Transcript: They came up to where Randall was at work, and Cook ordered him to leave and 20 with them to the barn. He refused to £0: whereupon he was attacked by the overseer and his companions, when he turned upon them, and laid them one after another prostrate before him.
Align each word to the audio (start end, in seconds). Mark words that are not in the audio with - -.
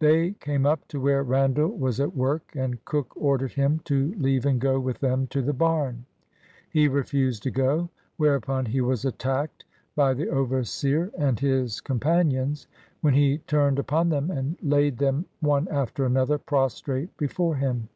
They 0.00 0.32
came 0.32 0.66
up 0.66 0.86
to 0.88 1.00
where 1.00 1.22
Randall 1.22 1.68
was 1.68 1.98
at 1.98 2.14
work, 2.14 2.52
and 2.54 2.84
Cook 2.84 3.10
ordered 3.16 3.52
him 3.52 3.80
to 3.84 4.12
leave 4.18 4.44
and 4.44 4.60
20 4.60 4.76
with 4.80 4.98
them 4.98 5.26
to 5.28 5.40
the 5.40 5.54
barn. 5.54 6.04
He 6.68 6.88
refused 6.88 7.42
to 7.44 7.50
£0: 7.50 7.88
whereupon 8.18 8.66
he 8.66 8.82
was 8.82 9.06
attacked 9.06 9.64
by 9.96 10.12
the 10.12 10.28
overseer 10.28 11.10
and 11.16 11.40
his 11.40 11.80
companions, 11.80 12.66
when 13.00 13.14
he 13.14 13.38
turned 13.46 13.78
upon 13.78 14.10
them, 14.10 14.30
and 14.30 14.58
laid 14.60 14.98
them 14.98 15.24
one 15.40 15.66
after 15.68 16.04
another 16.04 16.36
prostrate 16.36 17.16
before 17.16 17.56
him. 17.56 17.88